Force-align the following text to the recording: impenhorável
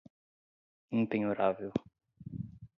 impenhorável 0.91 1.71